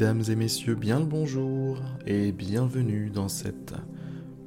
[0.00, 3.74] Mesdames et messieurs, bien le bonjour et bienvenue dans cette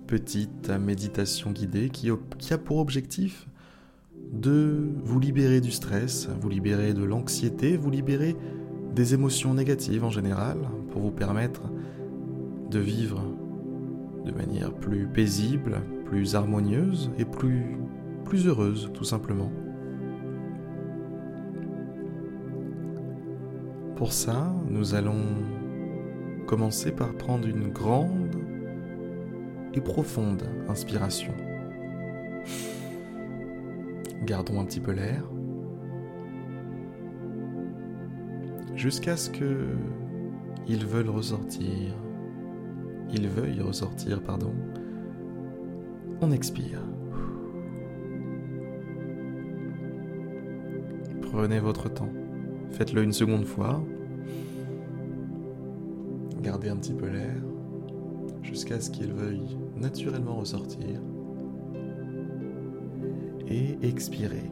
[0.08, 3.50] petite méditation guidée qui, a pour objectif
[4.32, 8.38] de vous libérer du stress, vous libérer de l'anxiété, vous libérer
[8.96, 10.58] des émotions négatives en général
[10.90, 11.64] pour vous permettre
[12.70, 13.22] de vivre
[14.26, 17.76] de manière plus paisible, plus harmonieuse et plus,
[18.24, 19.52] plus heureuse tout simplement.
[24.02, 25.22] Pour ça, nous allons
[26.48, 28.36] commencer par prendre une grande
[29.76, 31.36] et profonde inspiration.
[34.24, 35.24] Gardons un petit peu l'air
[38.76, 39.68] jusqu'à ce que
[40.68, 41.96] ils veulent ressortir.
[43.14, 44.56] Ils veuillent ressortir, pardon.
[46.22, 46.82] On expire.
[51.22, 52.10] Prenez votre temps.
[52.72, 53.84] Faites-le une seconde fois.
[56.42, 57.42] Gardez un petit peu l'air
[58.42, 61.02] jusqu'à ce qu'il veuille naturellement ressortir.
[63.48, 64.52] Et expirez.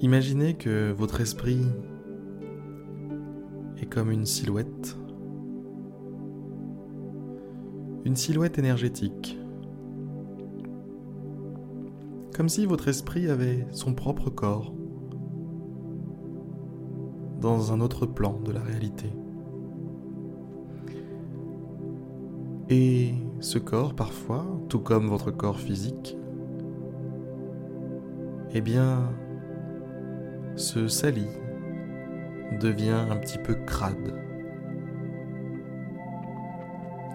[0.00, 1.66] Imaginez que votre esprit
[3.82, 4.97] est comme une silhouette
[8.04, 9.38] une silhouette énergétique.
[12.34, 14.72] Comme si votre esprit avait son propre corps
[17.40, 19.06] dans un autre plan de la réalité.
[22.68, 26.16] Et ce corps, parfois, tout comme votre corps physique,
[28.52, 29.10] eh bien,
[30.56, 31.28] se salit,
[32.60, 34.14] devient un petit peu crade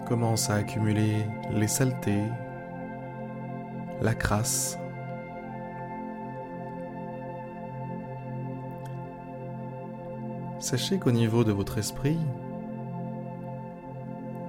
[0.04, 2.24] commence à accumuler les saletés,
[4.00, 4.78] la crasse.
[10.58, 12.18] Sachez qu'au niveau de votre esprit,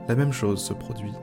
[0.08, 1.14] la même chose se produit.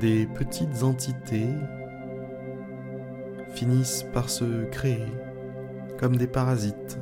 [0.00, 1.48] Des petites entités
[3.50, 5.06] finissent par se créer
[5.98, 6.98] comme des parasites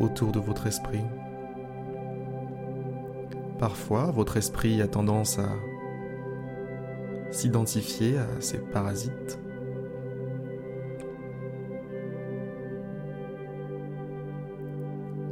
[0.00, 1.02] autour de votre esprit.
[3.58, 5.48] Parfois, votre esprit a tendance à
[7.30, 9.38] s'identifier à ces parasites.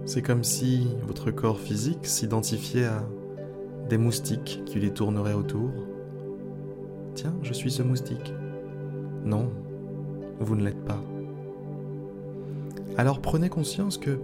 [0.07, 3.03] C'est comme si votre corps physique s'identifiait à
[3.89, 5.71] des moustiques qui lui tourneraient autour.
[7.15, 8.33] Tiens, je suis ce moustique.
[9.25, 9.51] Non,
[10.41, 11.03] vous ne l'êtes pas.
[12.97, 14.19] Alors prenez conscience que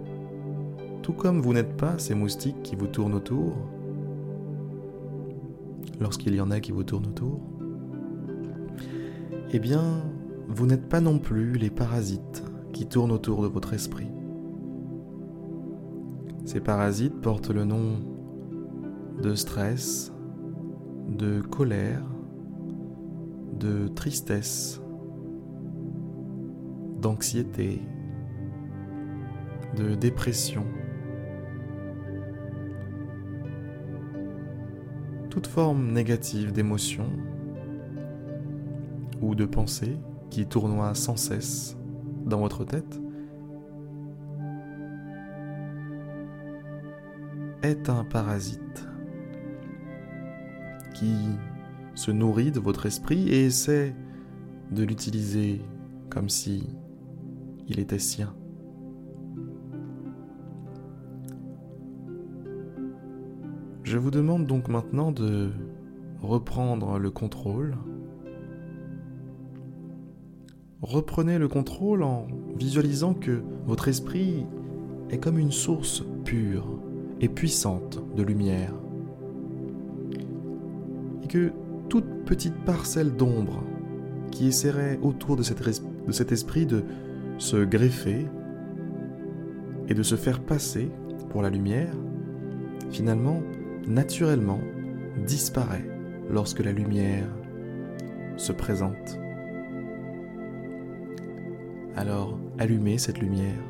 [1.01, 3.55] tout comme vous n'êtes pas ces moustiques qui vous tournent autour,
[5.99, 7.39] lorsqu'il y en a qui vous tournent autour,
[9.53, 10.03] eh bien,
[10.47, 14.07] vous n'êtes pas non plus les parasites qui tournent autour de votre esprit.
[16.45, 17.99] Ces parasites portent le nom
[19.21, 20.11] de stress,
[21.07, 22.03] de colère,
[23.59, 24.81] de tristesse,
[26.99, 27.81] d'anxiété,
[29.77, 30.65] de dépression,
[35.31, 37.05] toute forme négative d'émotion
[39.21, 39.97] ou de pensée
[40.29, 41.77] qui tournoie sans cesse
[42.25, 43.01] dans votre tête
[47.63, 48.85] est un parasite
[50.93, 51.15] qui
[51.95, 53.95] se nourrit de votre esprit et essaie
[54.69, 55.61] de l'utiliser
[56.09, 56.67] comme si
[57.69, 58.35] il était sien.
[63.91, 65.49] Je vous demande donc maintenant de
[66.21, 67.75] reprendre le contrôle.
[70.81, 72.25] Reprenez le contrôle en
[72.55, 74.45] visualisant que votre esprit
[75.09, 76.79] est comme une source pure
[77.19, 78.73] et puissante de lumière.
[81.23, 81.51] Et que
[81.89, 83.61] toute petite parcelle d'ombre
[84.31, 86.85] qui essaierait autour de, de cet esprit de
[87.39, 88.25] se greffer
[89.89, 90.89] et de se faire passer
[91.29, 91.93] pour la lumière,
[92.89, 93.41] finalement,
[93.87, 94.59] naturellement
[95.25, 95.85] disparaît
[96.29, 97.27] lorsque la lumière
[98.37, 99.19] se présente.
[101.95, 103.61] Alors allumez cette lumière.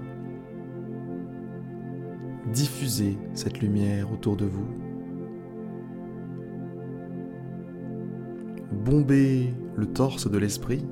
[2.54, 4.68] Diffusez cette lumière autour de vous.
[8.72, 10.86] Bombez le torse de l'esprit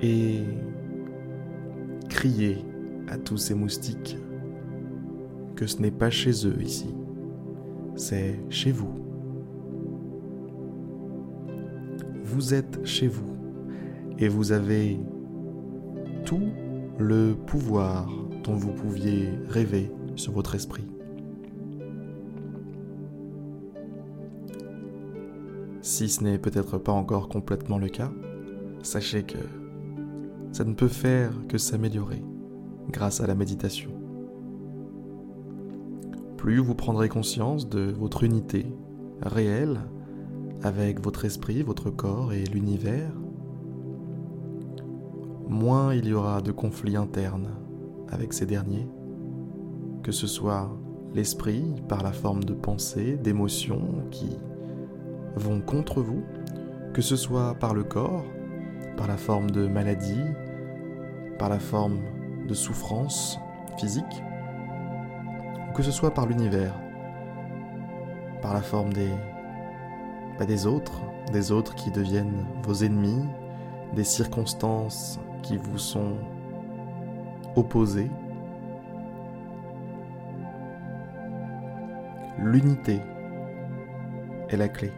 [0.00, 0.42] et
[2.08, 2.64] criez
[3.08, 4.16] à tous ces moustiques
[5.54, 6.94] que ce n'est pas chez eux ici,
[7.96, 8.94] c'est chez vous.
[12.24, 13.36] Vous êtes chez vous
[14.18, 14.98] et vous avez
[16.24, 16.48] tout
[16.98, 18.10] le pouvoir
[18.44, 20.86] dont vous pouviez rêver sur votre esprit.
[25.82, 28.12] Si ce n'est peut-être pas encore complètement le cas,
[28.82, 29.38] sachez que
[30.52, 32.22] ça ne peut faire que s'améliorer
[32.90, 34.01] grâce à la méditation.
[36.42, 38.66] Plus vous prendrez conscience de votre unité
[39.22, 39.78] réelle
[40.64, 43.12] avec votre esprit, votre corps et l'univers,
[45.48, 47.50] moins il y aura de conflits internes
[48.08, 48.88] avec ces derniers,
[50.02, 50.76] que ce soit
[51.14, 54.36] l'esprit par la forme de pensées, d'émotions qui
[55.36, 56.24] vont contre vous,
[56.92, 58.24] que ce soit par le corps,
[58.96, 60.24] par la forme de maladie,
[61.38, 62.00] par la forme
[62.48, 63.38] de souffrance
[63.78, 64.24] physique,
[65.72, 66.74] que ce soit par l'univers,
[68.42, 69.10] par la forme des,
[70.38, 71.00] bah, des autres,
[71.32, 73.24] des autres qui deviennent vos ennemis,
[73.94, 76.16] des circonstances qui vous sont
[77.56, 78.10] opposées.
[82.38, 83.00] L'unité
[84.48, 84.92] est la clé.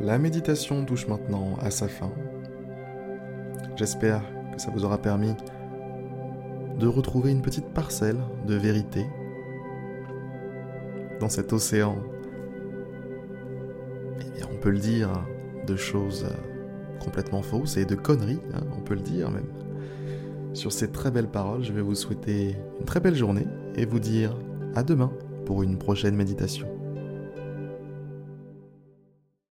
[0.00, 2.10] La méditation touche maintenant à sa fin.
[3.76, 5.34] J'espère que ça vous aura permis
[6.78, 9.04] de retrouver une petite parcelle de vérité
[11.20, 11.96] dans cet océan,
[14.20, 15.10] eh bien, on peut le dire,
[15.66, 16.26] de choses
[17.00, 19.48] complètement fausses et de conneries, hein, on peut le dire même.
[20.54, 24.00] Sur ces très belles paroles, je vais vous souhaiter une très belle journée et vous
[24.00, 24.36] dire
[24.74, 25.12] à demain
[25.44, 26.68] pour une prochaine méditation.